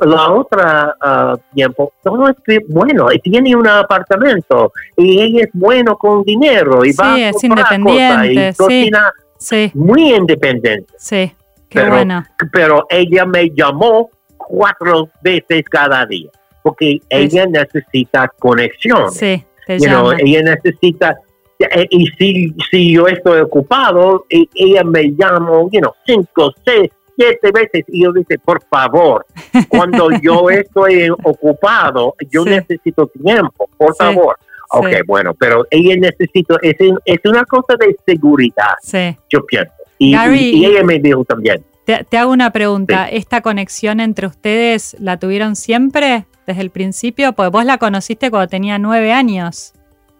la 0.00 0.30
otra 0.32 0.94
ah, 1.00 1.36
tiempo, 1.54 1.92
todo 2.02 2.28
es 2.28 2.36
que, 2.46 2.58
bueno, 2.68 3.12
y 3.12 3.18
tiene 3.18 3.54
un 3.54 3.66
apartamento 3.66 4.72
y 4.96 5.20
ella 5.20 5.44
es 5.44 5.50
bueno 5.52 5.96
con 5.96 6.22
dinero 6.22 6.84
y 6.84 6.92
Sí, 6.92 6.98
va 7.00 7.14
a 7.14 7.28
es 7.28 7.36
comprar 7.40 7.66
cosas 7.66 7.78
independiente, 8.26 8.48
y 8.48 8.52
sí. 8.52 8.90
sí, 9.38 9.70
muy 9.74 10.14
independiente 10.14 10.92
sí. 10.98 11.32
Qué 11.68 11.80
Pero- 11.80 11.90
bueno. 11.92 12.24
pero 12.52 12.86
ella 12.90 13.24
me 13.26 13.48
llamó 13.50 14.10
cuatro 14.36 15.08
veces 15.22 15.62
cada 15.70 16.04
día, 16.06 16.30
porque 16.62 16.98
ella 17.08 17.46
necesita 17.46 18.26
conexión. 18.40 19.10
Sí, 19.12 19.44
te 19.66 19.78
You 19.78 19.86
know, 19.86 20.10
llama. 20.10 20.16
ella 20.20 20.42
necesita, 20.56 21.16
eh, 21.60 21.86
y 21.90 22.06
si, 22.18 22.52
si 22.70 22.92
yo 22.94 23.06
estoy 23.06 23.40
ocupado, 23.42 24.24
ella 24.28 24.82
me 24.82 25.14
llama, 25.14 25.60
you 25.70 25.80
know, 25.80 25.92
cinco, 26.04 26.52
seis, 26.64 26.90
siete 27.16 27.50
veces, 27.52 27.84
y 27.86 28.02
yo 28.02 28.12
dice, 28.12 28.36
por 28.38 28.60
favor, 28.64 29.24
cuando 29.68 30.08
yo 30.22 30.48
estoy 30.50 31.08
ocupado, 31.10 32.14
yo 32.30 32.44
Sí. 32.44 32.50
necesito 32.50 33.06
tiempo, 33.08 33.68
por 33.76 33.92
Sí, 33.94 33.98
favor. 33.98 34.36
Ok, 34.72 34.88
sí. 34.88 34.96
bueno, 35.06 35.34
pero 35.34 35.66
ella 35.70 35.96
necesita, 35.96 36.56
es, 36.62 36.76
es 37.04 37.18
una 37.24 37.44
cosa 37.44 37.74
de 37.78 37.96
seguridad, 38.06 38.74
Sí. 38.82 39.16
yo 39.28 39.44
pienso. 39.46 39.72
Y, 39.98 40.12
Gary, 40.12 40.38
y- 40.54 40.64
ella 40.64 40.84
me 40.84 40.98
dijo 40.98 41.24
también, 41.24 41.64
Te, 41.84 42.04
te 42.04 42.16
hago 42.18 42.30
una 42.32 42.50
pregunta. 42.52 43.08
¿Esta 43.08 43.40
conexión 43.40 43.98
entre 44.00 44.26
ustedes 44.28 44.94
la 45.00 45.18
tuvieron 45.18 45.56
siempre 45.56 46.26
desde 46.46 46.60
el 46.62 46.70
principio? 46.70 47.32
Porque 47.32 47.50
vos 47.50 47.64
la 47.64 47.78
conociste 47.78 48.30
cuando 48.30 48.48
tenía 48.48 48.78
nueve 48.78 49.12
años. 49.12 49.72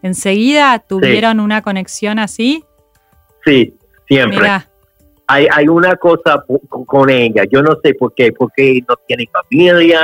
¿Enseguida 0.02 0.78
tuvieron 0.80 1.38
una 1.40 1.62
conexión 1.62 2.18
así? 2.18 2.64
sí, 3.44 3.74
siempre. 4.08 4.38
Mira, 4.40 4.68
hay, 5.32 5.46
hay 5.52 5.68
una 5.68 5.94
cosa 5.96 6.44
con, 6.86 7.08
ella, 7.10 7.44
yo 7.50 7.62
no 7.62 7.72
sé 7.82 7.94
por 7.94 8.12
qué, 8.14 8.32
porque 8.32 8.80
no 8.88 8.94
tiene 9.06 9.28
familia 9.32 10.00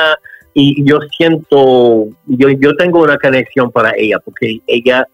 y 0.55 0.85
yo 0.89 0.99
siento, 1.17 2.07
yo, 2.27 2.49
yo 2.51 2.77
tengo 2.77 3.03
una 3.03 3.19
conexión 3.19 3.71
para 3.71 3.91
ella, 3.97 4.19
porque 4.25 4.59
ella, 4.67 5.05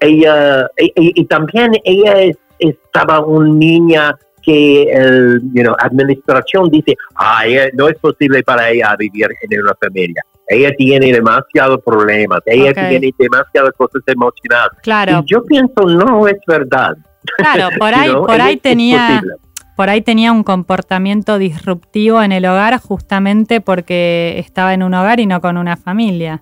ella, 0.00 0.68
y, 0.78 0.86
y- 0.86 1.12
y 1.20 1.24
también 1.26 1.72
ella 1.84 2.20
es- 2.22 2.38
estaba 2.58 3.20
una 3.20 3.48
niña 3.54 4.14
que 4.42 4.84
el, 4.84 5.40
you 5.52 5.62
know, 5.62 5.74
administración 5.78 6.70
dice, 6.70 6.96
ah, 7.16 7.46
ella- 7.46 7.68
no 7.74 7.88
es 7.88 7.96
posible 7.98 8.42
para 8.42 8.70
ella 8.70 8.96
vivir 8.98 9.28
en 9.42 9.60
una 9.62 9.74
familia. 9.80 10.22
Ella 10.50 10.70
tiene 10.78 11.12
demasiados 11.12 11.80
problemas, 11.84 12.40
ella 12.46 12.72
tiene 12.88 13.12
demasiadas 13.18 13.72
cosas 13.76 14.02
emocionales. 14.06 14.78
claro, 14.82 15.22
Y 15.24 15.30
yo 15.30 15.44
pienso, 15.44 15.82
no 15.84 16.26
es 16.26 16.38
verdad. 16.46 16.96
claro, 17.36 17.68
por 17.78 17.92
ahí, 17.94 18.10
por 18.12 18.40
ahí 18.40 18.56
tenía. 18.56 19.20
Por 19.78 19.88
ahí 19.90 20.00
tenía 20.00 20.32
un 20.32 20.42
comportamiento 20.42 21.38
disruptivo 21.38 22.20
en 22.20 22.32
el 22.32 22.44
hogar 22.46 22.80
justamente 22.80 23.60
porque 23.60 24.34
estaba 24.38 24.74
en 24.74 24.82
un 24.82 24.92
hogar 24.92 25.20
y 25.20 25.26
no 25.26 25.40
con 25.40 25.56
una 25.56 25.76
familia. 25.76 26.40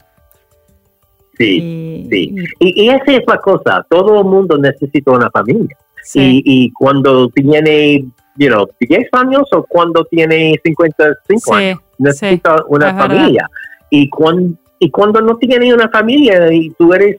Sí. 1.37 1.59
Y- 1.59 2.09
sí. 2.11 2.35
y- 2.61 2.85
Y, 2.85 2.89
esa 2.89 3.13
es 3.13 3.25
la 3.27 3.37
cosa, 3.37 3.85
todo 3.91 4.21
el 4.21 4.25
mundo 4.25 4.57
necesita 4.57 5.11
una 5.11 5.31
familia. 5.31 5.77
sí, 6.03 6.41
Y, 6.47 6.65
y 6.65 6.73
cuando 6.73 7.29
tiene, 7.29 8.07
you 8.37 8.49
know, 8.49 8.67
10 8.81 9.07
años 9.13 9.43
o 9.53 9.63
cuando 9.65 10.03
tiene 10.07 10.59
55 10.65 11.55
años, 11.55 11.79
sí, 11.79 11.85
necesita 11.99 12.57
una 12.69 12.87
verdad. 12.87 13.07
familia. 13.07 13.51
Y 13.91 14.09
cuando, 14.09 14.57
y 14.79 14.91
cuando 14.91 15.21
no 15.21 15.37
tiene 15.37 15.75
una 15.75 15.91
familia 15.91 16.51
y 16.55 16.71
tú 16.71 16.95
eres 16.95 17.19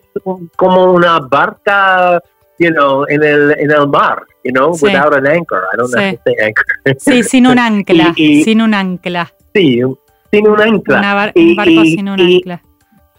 como 0.56 0.94
una 0.94 1.20
barca, 1.20 2.20
you 2.60 2.70
know, 2.72 3.06
en 3.10 3.24
el, 3.24 3.52
en 3.60 3.72
el 3.72 3.88
mar, 3.88 4.24
you 4.44 4.52
know, 4.52 4.74
Sí. 4.74 4.86
without 4.86 5.14
an 5.14 5.28
anchor. 5.28 5.64
I 5.74 5.78
don't 5.78 5.92
know 5.92 6.02
Sí. 6.02 6.10
how 6.10 6.16
to 6.16 6.22
say 6.26 6.36
anchor. 6.46 6.66
sí, 7.00 7.24
sin 7.24 7.48
un 7.48 7.60
ancla, 7.60 8.14
Y- 8.16 8.40
y- 8.40 8.44
sin 8.44 8.62
un 8.62 8.74
ancla. 8.74 9.32
sí, 9.54 9.82
sin 10.32 10.48
un 10.48 10.62
ancla. 10.62 11.00
Una 11.00 11.14
bar- 11.14 11.32
un 11.36 11.56
barco 11.56 11.72
y- 11.72 11.92
sin 11.92 12.10
un 12.10 12.20
ancla. 12.20 12.62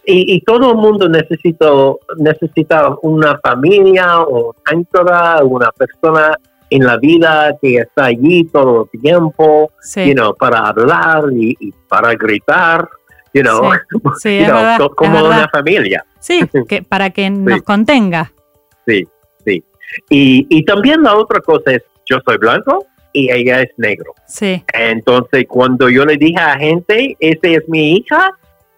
y, 0.05 0.35
y 0.35 0.41
todo 0.41 0.71
el 0.71 0.77
mundo 0.77 1.07
necesita, 1.07 1.69
necesita 2.17 2.89
una 3.03 3.37
familia, 3.43 4.19
un 4.25 4.53
ancla, 4.65 5.41
una 5.43 5.71
persona 5.71 6.35
en 6.71 6.83
la 6.85 6.97
vida 6.97 7.55
que 7.61 7.77
está 7.77 8.05
allí 8.05 8.43
todo 8.45 8.87
el 8.93 9.01
tiempo, 9.01 9.71
Sí, 9.81 10.07
you 10.09 10.13
know, 10.13 10.35
para 10.35 10.67
hablar 10.67 11.25
y, 11.31 11.55
y 11.59 11.71
para 11.87 12.13
gritar, 12.13 12.87
you 13.33 13.41
know, 13.41 13.71
sí, 14.19 14.37
you 14.39 14.43
es 14.43 14.47
know, 14.49 14.55
verdad, 14.57 14.79
como 14.95 15.25
una 15.25 15.47
familia. 15.49 16.03
Sí, 16.19 16.41
que, 16.67 16.83
para 16.83 17.09
que 17.11 17.29
nos 17.29 17.61
contenga. 17.63 18.31
Sí, 18.87 19.03
sí. 19.03 19.07
Y, 20.09 20.45
y 20.49 20.63
también 20.65 21.01
la 21.03 21.15
otra 21.17 21.39
cosa 21.41 21.71
es, 21.73 21.83
yo 22.05 22.17
soy 22.25 22.37
blanco 22.37 22.85
y 23.13 23.31
ella 23.31 23.61
es 23.61 23.69
negro. 23.77 24.13
Sí, 24.27 24.63
Entonces, 24.73 25.45
cuando 25.47 25.89
yo 25.89 26.05
le 26.05 26.17
dije 26.17 26.39
a 26.39 26.57
gente, 26.57 27.15
esa 27.19 27.47
es 27.47 27.67
mi 27.67 27.97
hija, 27.97 28.31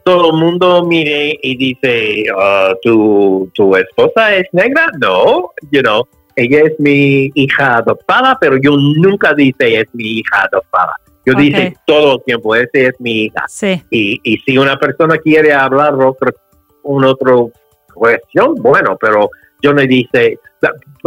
todo 0.03 0.31
el 0.31 0.37
mundo 0.37 0.83
mire 0.85 1.37
y 1.43 1.55
dice, 1.57 2.25
"Ah, 2.37 2.73
¿tu, 2.81 3.49
¿tu 3.53 3.75
esposa 3.75 4.35
es 4.35 4.45
negra? 4.51 4.87
No, 4.99 5.51
you 5.71 5.81
know, 5.81 6.03
ella 6.35 6.61
es 6.65 6.73
mi 6.79 7.29
hija 7.35 7.77
adoptada, 7.77 8.37
pero 8.39 8.57
yo 8.57 8.71
nunca 8.77 9.33
dice 9.33 9.81
es 9.81 9.87
mi 9.93 10.19
hija 10.19 10.47
adoptada. 10.51 10.95
Yo 11.25 11.33
Ok. 11.33 11.39
dice 11.39 11.75
todo 11.85 12.15
el 12.15 12.23
tiempo, 12.23 12.55
esa 12.55 12.69
es 12.73 12.93
mi 12.99 13.25
hija. 13.25 13.43
sí, 13.47 13.81
Y, 13.91 14.19
y 14.23 14.37
si 14.39 14.57
una 14.57 14.77
persona 14.79 15.17
quiere 15.17 15.53
hablar 15.53 15.93
otra, 15.93 16.31
un 16.83 17.03
otro 17.05 17.51
cuestión, 17.93 18.55
bueno, 18.55 18.97
pero 18.99 19.29
yo 19.61 19.73
no 19.73 19.81
dice, 19.81 20.39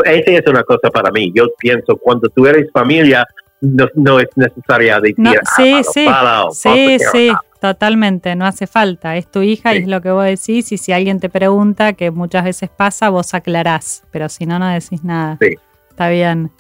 esa 0.05 0.31
es 0.31 0.47
una 0.47 0.63
cosa 0.63 0.91
para 0.91 1.11
mí. 1.11 1.33
Yo 1.35 1.47
pienso, 1.59 1.97
cuando 1.97 2.29
tú 2.29 2.47
eres 2.47 2.71
familia, 2.73 3.27
no, 3.61 3.89
no 3.95 4.21
es 4.21 4.29
necesaria 4.37 5.01
decir, 5.01 5.19
No, 5.19 5.33
sí, 5.57 5.83
sí, 5.93 6.07
o 6.09 6.51
sí, 6.51 6.99
sí, 7.13 7.33
totalmente, 7.61 8.35
no 8.37 8.47
hace 8.47 8.67
falta. 8.67 9.17
Es 9.17 9.31
tu 9.31 9.43
hija 9.43 9.75
y 9.75 9.79
es 9.79 9.87
lo 9.87 10.01
que 10.01 10.11
vos 10.11 10.25
decís. 10.25 10.73
Y 10.73 10.79
si 10.79 10.93
alguien 10.93 11.21
te 11.21 11.29
pregunta, 11.29 11.95
que 11.95 12.11
muchas 12.11 12.45
veces 12.45 12.71
pasa, 12.71 13.09
vos 13.11 13.35
aclarás. 13.35 14.05
Pero 14.11 14.29
si 14.29 14.47
no, 14.47 14.59
no 14.59 14.69
decís 14.69 15.03
nada. 15.05 15.39
Sí. 15.41 15.55
Está 15.91 16.09
bien. 16.09 16.51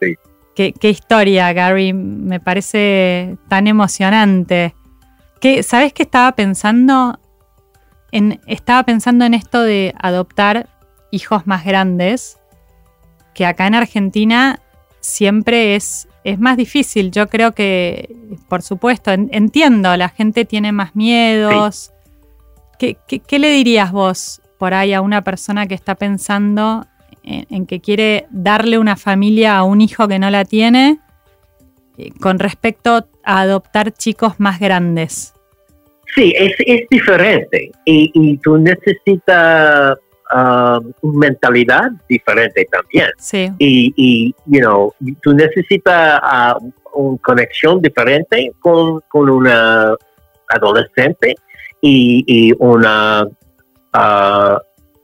Sí. 0.00 0.16
Qué, 0.54 0.72
qué 0.72 0.90
historia, 0.90 1.52
Gary. 1.52 1.92
Me 1.92 2.38
parece 2.40 3.36
tan 3.48 3.66
emocionante. 3.66 4.74
¿Qué, 5.40 5.62
¿Sabes 5.62 5.92
qué 5.92 6.04
estaba 6.04 6.32
pensando? 6.32 7.18
En, 8.12 8.40
estaba 8.46 8.84
pensando 8.84 9.24
en 9.24 9.34
esto 9.34 9.62
de 9.62 9.94
adoptar 9.98 10.68
hijos 11.12 11.46
más 11.46 11.64
grandes, 11.64 12.38
que 13.34 13.46
acá 13.46 13.68
en 13.68 13.76
Argentina 13.76 14.60
siempre 15.00 15.76
es, 15.76 16.08
es 16.24 16.40
más 16.40 16.56
difícil. 16.56 17.12
Yo 17.12 17.28
creo 17.28 17.52
que, 17.52 18.14
por 18.48 18.62
supuesto, 18.62 19.12
en- 19.12 19.28
entiendo, 19.32 19.96
la 19.96 20.08
gente 20.08 20.44
tiene 20.44 20.72
más 20.72 20.96
miedos. 20.96 21.92
¿Qué, 22.78 22.96
qué, 23.06 23.20
qué 23.20 23.38
le 23.38 23.50
dirías 23.50 23.92
vos 23.92 24.40
por 24.58 24.74
ahí 24.74 24.92
a 24.92 25.00
una 25.00 25.22
persona 25.22 25.66
que 25.66 25.74
está 25.74 25.94
pensando 25.94 26.86
en, 27.22 27.46
en 27.48 27.66
que 27.66 27.80
quiere 27.80 28.26
darle 28.30 28.78
una 28.78 28.96
familia 28.96 29.56
a 29.56 29.62
un 29.62 29.80
hijo 29.80 30.08
que 30.08 30.18
no 30.18 30.30
la 30.30 30.44
tiene 30.44 30.98
eh, 31.98 32.10
con 32.20 32.38
respecto 32.38 33.06
a 33.24 33.40
adoptar 33.40 33.92
chicos 33.92 34.34
más 34.38 34.58
grandes? 34.58 35.34
Sí, 36.14 36.34
es, 36.36 36.52
es 36.66 36.82
diferente 36.90 37.70
y, 37.86 38.10
y 38.14 38.36
tú 38.38 38.58
necesitas 38.58 39.96
una 40.32 41.18
mentalidad 41.18 41.90
diferente 42.08 42.66
también. 42.70 43.08
Sí, 43.18 43.50
y, 43.58 43.92
y 43.96 44.34
you 44.46 44.60
know, 44.60 44.94
tú 45.22 45.34
necesitas 45.34 46.20
ah, 46.22 46.56
una 46.94 47.18
conexión 47.18 47.80
diferente 47.80 48.52
con, 48.60 49.00
con 49.08 49.28
una 49.28 49.94
adolescente 50.48 51.34
y, 51.80 52.24
y 52.26 52.52
una 52.58 53.26
ah, 53.92 54.58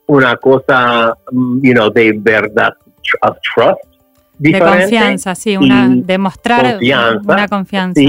una 0.08 0.36
cosa, 0.36 1.14
you 1.30 1.72
know, 1.74 1.90
de 1.90 2.12
verdad, 2.18 2.72
of 3.22 3.36
trust. 3.54 3.78
De 4.38 4.58
confianza, 4.58 5.34
sí, 5.34 5.56
una, 5.56 5.88
demostrar 5.90 6.78
una 6.80 7.48
confianza. 7.48 8.00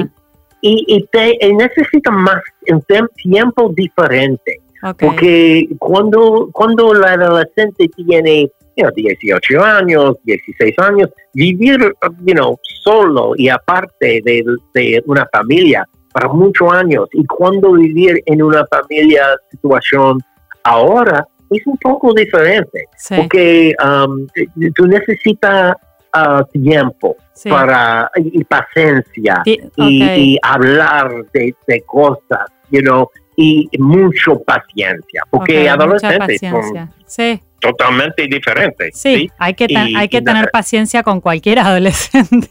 Y, 0.62 0.86
y 0.88 1.06
te 1.12 1.38
necesita 1.54 2.12
más 2.12 2.42
un 2.70 2.84
tiempo 3.16 3.72
diferente. 3.76 4.62
Porque 4.98 5.68
cuando, 5.78 6.50
cuando 6.54 6.94
la 6.94 7.14
adolescente 7.14 7.90
tiene 7.90 8.50
18 8.96 9.64
años, 9.64 10.16
16 10.24 10.80
años, 10.80 11.10
vivir 11.34 11.94
you 12.26 12.34
know, 12.34 12.58
solo 12.84 13.34
y 13.36 13.50
aparte 13.50 14.22
de, 14.24 14.44
de, 14.74 15.04
una 15.06 15.28
familia 15.32 15.88
para 16.14 16.30
muchos 16.30 16.72
años 16.72 17.08
y 17.14 17.26
cuando 17.26 17.74
vivir 17.74 18.24
en 18.26 18.42
una 18.42 18.66
familia 18.68 19.26
situación 19.52 20.20
ahora 20.64 21.28
es 21.50 21.66
un 21.66 21.78
poco 21.78 22.14
diferente. 22.14 22.86
Porque 23.16 23.74
um, 23.84 24.28
tú 24.76 24.88
necesitas 24.88 25.76
uh, 26.16 26.44
tiempo 26.52 27.16
para 27.50 28.12
y, 28.16 28.44
paciencia 28.44 29.42
y, 29.46 30.38
hablar 30.42 31.26
de, 31.34 31.56
de, 31.68 31.82
cosas, 31.82 32.46
you 32.70 32.82
know, 32.82 33.10
y 33.42 33.70
mucho 33.80 34.44
paciencia, 34.44 35.24
porque 35.30 35.70
adolescentes 35.70 36.42
son 36.42 37.40
totalmente 37.62 38.28
diferentes. 38.30 39.00
Sí, 39.00 39.32
hay 39.38 39.54
que, 39.54 39.66
hay 39.96 40.10
que 40.10 40.22
tener 40.22 40.50
paciencia 40.52 41.04
con 41.04 41.22
cualquier 41.22 41.60
adolescente. 41.60 42.50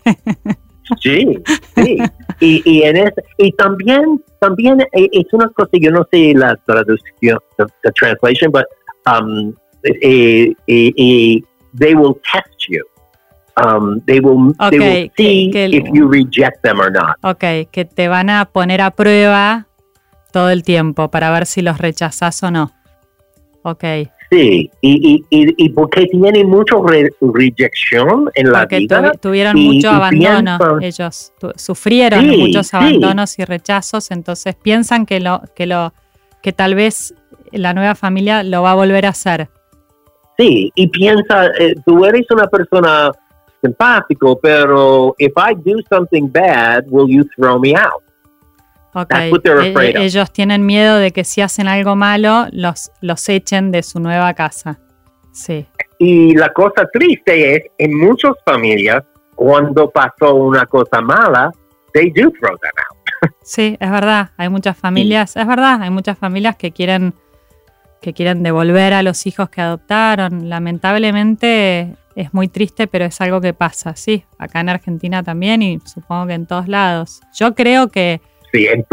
Sí, 1.03 1.39
sí. 1.77 1.99
Y, 2.41 2.63
y, 2.65 2.83
en 2.85 3.13
y 3.37 3.53
también, 3.53 4.25
también 4.41 4.81
eh, 4.93 5.11
es 5.13 5.27
una 5.33 5.51
cosa, 5.51 5.73
yo 5.73 5.91
no 5.91 6.07
sé 6.11 6.33
la 6.35 6.57
traducción, 6.65 7.39
la 7.59 7.93
translation, 7.93 8.51
but 8.51 8.65
um, 9.07 9.53
eh, 9.83 10.55
eh, 10.67 11.43
they 11.79 11.95
will 11.95 12.19
test 12.33 12.49
you. 12.71 12.83
Um, 13.63 14.01
they 14.07 14.21
will, 14.21 14.55
they 14.71 14.79
will 14.79 15.11
see 15.19 15.51
if 15.53 15.85
you 15.93 16.09
reject 16.09 16.63
them 16.63 16.81
or 16.81 16.91
not. 16.91 17.17
Ok, 17.23 17.69
que 17.71 17.85
te 17.85 18.09
van 18.09 18.31
a 18.31 18.47
poner 18.47 18.81
a 18.81 18.93
prueba 18.93 19.68
todo 20.33 20.51
el 20.51 20.63
tiempo 20.63 21.11
para 21.11 21.31
ver 21.31 21.47
si 21.47 21.63
los 21.63 21.79
rechazas 21.79 22.43
o 22.43 22.51
no. 22.51 22.73
Ok. 23.63 23.85
Sí, 24.31 24.71
y, 24.83 25.25
y, 25.31 25.55
y, 25.57 25.69
porque 25.71 26.05
tienen 26.07 26.51
mucho 26.51 26.85
rejección 26.85 28.31
en 28.35 28.53
la 28.53 28.67
vida. 28.67 29.01
Porque 29.01 29.19
tuvieron 29.19 29.59
mucho 29.59 29.89
abandono 29.89 30.59
ellos, 30.83 31.33
sufrieron 31.57 32.29
muchos 32.29 32.75
abandonos 32.75 33.39
y 33.39 33.45
rechazos, 33.47 34.11
entonces 34.11 34.55
piensan 34.55 35.07
que 35.07 35.21
lo, 35.21 35.41
que 35.57 35.67
lo, 35.67 35.95
que 36.43 36.53
tal 36.53 36.75
vez 36.75 37.15
la 37.53 37.73
nueva 37.73 37.95
familia 37.95 38.43
lo 38.43 38.63
va 38.63 38.73
a 38.73 38.75
volver 38.75 39.07
a 39.07 39.11
hacer. 39.11 39.49
Sí, 40.37 40.71
y 40.75 40.89
piensa, 40.89 41.47
eh, 41.59 41.75
tú 41.87 42.05
eres 42.05 42.27
una 42.31 42.47
persona 42.49 43.11
simpático, 43.63 44.39
pero 44.39 45.15
if 45.19 45.33
I 45.37 45.55
do 45.55 45.79
something 45.89 46.31
bad, 46.31 46.85
will 46.89 47.09
you 47.09 47.25
throw 47.35 47.59
me 47.59 47.75
out? 47.75 48.03
Okay. 48.95 49.33
E-, 49.33 50.05
ellos 50.05 50.33
tienen 50.33 50.65
miedo 50.65 50.97
de 50.97 51.11
que 51.11 51.25
si 51.25 51.41
hacen 51.41 51.69
algo 51.69 51.97
malo, 51.97 52.47
los, 52.53 52.91
los 53.01 53.29
echen 53.29 53.71
de 53.71 53.83
su 53.83 54.01
nueva 54.01 54.35
casa. 54.35 54.79
Sí. 55.33 55.67
Y 55.99 56.35
la 56.35 56.53
cosa 56.53 56.89
triste 56.93 57.57
es, 57.57 57.63
en 57.79 57.97
muchas 57.97 58.33
familias, 58.45 59.05
cuando 59.35 59.91
pasó 59.91 60.35
una 60.35 60.67
cosa 60.67 61.01
mala, 61.01 61.53
they 61.93 62.11
do 62.11 62.31
throw 62.41 62.57
them 62.59 62.73
out. 62.77 63.33
Sí, 63.43 63.77
es 63.81 63.91
verdad. 63.91 64.31
Hay 64.37 64.49
muchas 64.49 64.77
familias, 64.77 65.37
es 65.37 65.47
verdad, 65.47 65.83
hay 65.83 65.91
muchas 65.91 66.19
familias 66.19 66.57
que 66.57 66.73
quieren 66.73 67.15
que 68.01 68.13
quieren 68.13 68.43
devolver 68.43 68.93
a 68.95 69.03
los 69.03 69.27
hijos 69.27 69.49
que 69.49 69.61
adoptaron. 69.61 70.49
Lamentablemente 70.49 71.97
es 72.15 72.33
muy 72.33 72.49
triste, 72.49 72.87
pero 72.87 73.05
es 73.05 73.21
algo 73.21 73.41
que 73.41 73.55
pasa, 73.55 73.97
sí, 73.97 74.25
acá 74.39 74.61
en 74.61 74.69
Argentina 74.69 75.23
también 75.23 75.63
y 75.63 75.81
supongo 75.85 76.29
que 76.29 76.35
en 76.35 76.47
todos 76.47 76.69
lados. 76.69 77.21
Yo 77.35 77.55
creo 77.55 77.89
que 77.89 78.21
Sí, 78.53 78.67
en, 78.67 78.85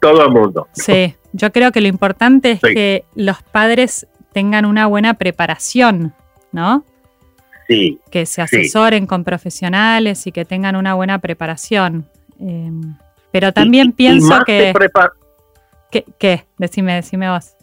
todo 0.00 0.24
el 0.24 0.30
mundo. 0.30 0.68
Sí, 0.72 1.14
yo 1.32 1.52
creo 1.52 1.72
que 1.72 1.80
lo 1.80 1.88
importante 1.88 2.52
es 2.52 2.60
que 2.60 3.04
los 3.14 3.42
padres 3.42 4.06
tengan 4.32 4.64
una 4.64 4.86
buena 4.86 5.14
preparación, 5.14 6.14
¿no? 6.52 6.84
Sí. 7.68 7.98
Que 8.10 8.26
se 8.26 8.42
asesoren 8.42 9.06
con 9.06 9.24
profesionales 9.24 10.26
y 10.26 10.32
que 10.32 10.44
tengan 10.44 10.76
una 10.76 10.94
buena 10.94 11.18
preparación. 11.18 12.06
Em, 12.38 12.96
pero 13.30 13.52
también 13.52 13.92
pienso 13.92 14.40
que, 14.44 14.72
que... 15.90 16.04
¿Qué? 16.18 16.44
Decime, 16.58 16.94
decime 16.94 17.30
vos. 17.30 17.54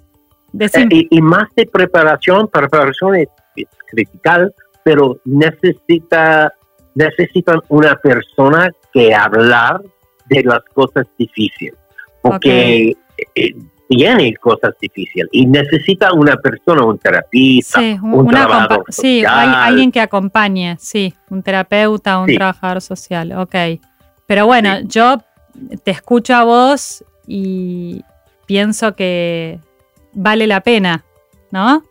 Eh, 0.59 1.07
y, 1.09 1.21
más 1.21 1.47
de 1.55 1.65
preparación, 1.65 2.47
preparación 2.47 3.15
es, 3.15 3.27
es 3.55 3.67
critical, 3.89 4.53
pero 4.83 5.19
necesita, 5.25 6.53
necesitan 6.95 7.59
una 7.69 7.95
persona 7.97 8.71
que 8.93 9.13
hablar 9.13 9.81
de 10.29 10.43
las 10.43 10.61
cosas 10.73 11.07
difíciles, 11.17 11.75
porque 12.21 12.95
eh, 13.35 13.55
tiene 13.87 14.35
cosas 14.35 14.73
difíciles 14.81 15.27
y 15.31 15.45
necesita 15.45 16.13
una 16.13 16.35
persona, 16.37 16.83
un 16.83 16.97
terapista, 16.97 17.79
un 18.01 18.27
trabajador 18.27 18.83
social. 18.87 18.91
Sí, 18.91 19.23
hay 19.27 19.49
alguien 19.53 19.91
que 19.91 20.01
acompañe, 20.01 20.75
sí, 20.79 21.13
un 21.29 21.41
terapeuta, 21.41 22.19
un 22.19 22.27
trabajador 22.27 22.81
social, 22.81 23.31
ok. 23.33 23.55
Pero 24.25 24.45
bueno, 24.45 24.81
yo 24.83 25.21
te 25.83 25.91
escucho 25.91 26.35
a 26.35 26.43
vos 26.43 27.03
y 27.25 28.03
pienso 28.45 28.95
que 28.95 29.59
vale 30.13 30.47
la 30.47 30.61
pena, 30.61 31.05
¿no? 31.51 31.83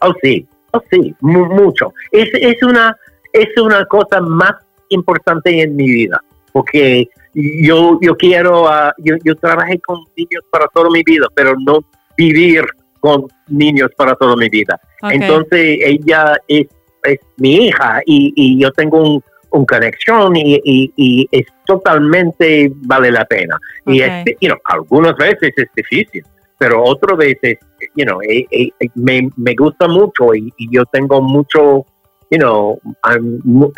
Oh, 0.00 0.14
sí, 0.22 0.46
oh, 0.72 0.82
sí, 0.90 1.14
mucho. 1.20 1.92
Es, 2.10 2.30
es, 2.32 2.62
una, 2.62 2.96
es 3.32 3.48
una 3.60 3.84
cosa 3.86 4.20
más 4.20 4.54
importante 4.88 5.62
en 5.62 5.76
mi 5.76 5.86
vida, 5.86 6.20
porque 6.52 7.08
yo, 7.34 7.98
yo 8.00 8.16
quiero, 8.16 8.64
uh, 8.64 8.92
yo, 8.98 9.16
yo 9.24 9.34
trabajé 9.36 9.78
con 9.80 10.04
niños 10.16 10.44
para 10.50 10.66
toda 10.68 10.90
mi 10.90 11.02
vida, 11.02 11.26
pero 11.34 11.54
no 11.64 11.80
vivir 12.16 12.64
con 13.00 13.26
niños 13.48 13.90
para 13.96 14.14
toda 14.14 14.36
mi 14.36 14.48
vida. 14.48 14.78
Entonces 15.10 15.78
ella 15.82 16.36
es, 16.46 16.66
es, 17.02 17.18
mi 17.36 17.66
hija 17.66 18.00
y, 18.06 18.32
y 18.36 18.60
yo 18.60 18.70
tengo 18.70 19.02
un, 19.02 19.22
un 19.52 19.66
conexión 19.66 20.36
y, 20.36 20.60
y, 20.64 21.28
es 21.30 21.46
totalmente 21.66 22.70
vale 22.74 23.10
la 23.10 23.24
pena. 23.24 23.58
Y 23.86 24.00
you 24.40 24.48
know, 24.48 24.58
algunas 24.64 25.16
veces 25.16 25.52
es 25.56 25.68
difícil, 25.74 26.24
pero 26.58 26.82
otras 26.82 27.18
veces, 27.18 27.58
you 27.94 28.04
know, 28.04 28.20
eh, 28.22 28.46
eh, 28.50 28.70
me, 28.94 29.28
me, 29.36 29.54
gusta 29.54 29.88
mucho 29.88 30.34
y, 30.34 30.52
yo 30.70 30.84
tengo 30.86 31.20
mucho, 31.20 31.84
you 32.30 32.38
know, 32.38 32.80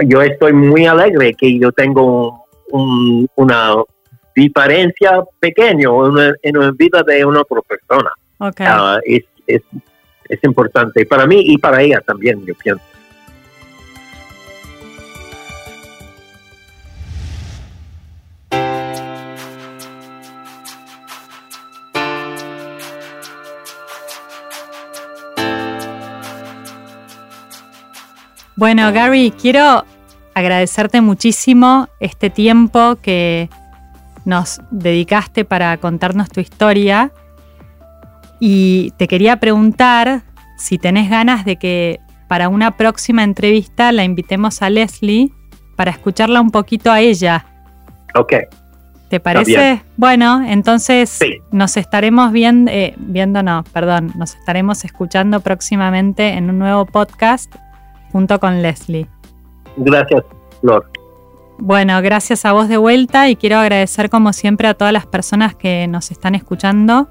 yo 0.07 0.23
estoy 0.23 0.53
muy 0.53 0.87
alegre 0.87 1.35
que 1.35 1.59
yo 1.59 1.73
tengo 1.73 2.44
una 2.71 3.75
diferencia 4.35 5.23
pequeña 5.39 5.89
en 6.43 6.59
la 6.59 6.71
vida 6.73 7.03
de 7.03 7.25
una 7.25 7.41
otra 7.41 7.61
persona. 7.63 8.11
Ah, 8.39 8.99
es, 9.05 9.25
es, 9.47 9.63
es 10.29 10.45
importante 10.45 11.07
para 11.07 11.27
mí 11.27 11.41
y 11.41 11.59
para 11.59 11.83
ella 11.83 12.01
también, 12.01 12.45
yo 12.45 12.55
pienso. 12.55 12.83
Bueno, 28.57 28.93
Gary, 28.93 29.33
quiero 29.33 29.85
agradecerte 30.35 31.01
muchísimo 31.01 31.89
este 32.01 32.31
tiempo 32.31 32.97
que 32.97 33.49
nos 34.25 34.61
dedicaste 34.71 35.45
para 35.45 35.77
contarnos 35.77 36.29
tu 36.29 36.41
historia. 36.41 37.13
Y 38.41 38.93
te 38.97 39.07
quería 39.07 39.39
preguntar 39.39 40.23
si 40.57 40.79
tenés 40.79 41.09
ganas 41.09 41.45
de 41.45 41.57
que 41.57 42.01
para 42.29 42.49
una 42.49 42.77
próxima 42.77 43.23
entrevista 43.23 43.93
la 43.93 44.05
invitemos 44.05 44.63
a 44.63 44.71
Leslie 44.71 45.31
para 45.77 45.91
escucharla 45.91 46.41
un 46.41 46.51
poquito 46.51 46.91
a 46.91 47.01
ella. 47.01 47.47
Ok. 48.15 48.33
¿Te 49.09 49.21
parece? 49.21 49.83
Bueno, 49.97 50.43
entonces 50.45 51.21
nos 51.53 51.77
estaremos 51.77 52.33
viendo, 52.33 52.71
eh, 52.73 52.95
viendo, 52.97 53.43
no, 53.43 53.63
perdón, 53.73 54.13
nos 54.17 54.35
estaremos 54.35 54.85
escuchando 54.85 55.41
próximamente 55.41 56.31
en 56.31 56.51
un 56.51 56.59
nuevo 56.59 56.87
podcast 56.87 57.55
junto 58.11 58.41
con 58.41 58.63
Leslie. 58.63 59.07
Gracias, 59.77 60.25
Flor. 60.61 60.85
Bueno, 61.59 62.01
gracias 62.03 62.45
a 62.45 62.53
vos 62.53 62.69
de 62.69 62.77
vuelta 62.77 63.29
y 63.29 63.37
quiero 63.37 63.59
agradecer 63.59 64.11
como 64.11 64.33
siempre 64.33 64.67
a 64.67 64.75
todas 64.75 64.93
las 64.93 65.07
personas 65.07 65.55
que 65.55 65.87
nos 65.87 66.11
están 66.11 66.35
escuchando. 66.35 67.09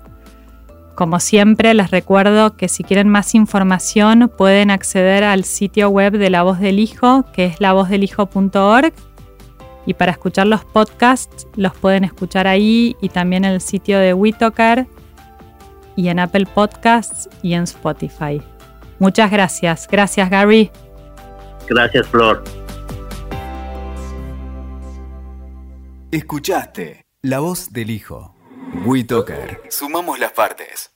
Como 0.96 1.20
siempre, 1.20 1.74
les 1.74 1.92
recuerdo 1.92 2.56
que 2.56 2.68
si 2.68 2.84
quieren 2.84 3.10
más 3.10 3.34
información 3.34 4.32
pueden 4.38 4.70
acceder 4.70 5.24
al 5.24 5.44
sitio 5.44 5.90
web 5.90 6.18
de 6.18 6.30
La 6.30 6.44
Voz 6.44 6.60
del 6.60 6.78
Hijo, 6.78 7.26
que 7.34 7.46
es 7.46 7.62
lavozdelhijo.org. 7.62 8.94
Y 9.86 9.94
para 9.96 10.12
escuchar 10.12 10.48
los 10.48 10.64
podcasts 10.66 11.48
los 11.56 11.74
pueden 11.74 12.04
escuchar 12.04 12.48
ahí 12.48 12.96
y 13.02 13.10
también 13.10 13.44
en 13.44 13.54
el 13.54 13.62
sitio 13.62 13.98
de 13.98 14.14
WeToker 14.14 14.88
y 15.96 16.10
en 16.10 16.20
Apple 16.20 16.46
Podcasts 16.54 17.28
y 17.42 17.54
en 17.54 17.64
Spotify. 17.64 18.42
Muchas 19.00 19.32
gracias. 19.32 19.88
Gracias, 19.90 20.30
Gary. 20.30 20.72
Gracias, 21.68 22.08
Flor. 22.08 22.44
Escuchaste 26.12 27.06
la 27.22 27.40
voz 27.40 27.74
del 27.74 27.90
hijo. 27.90 28.36
WeToker. 28.86 29.62
Sumamos 29.70 30.20
las 30.20 30.32
partes. 30.32 30.93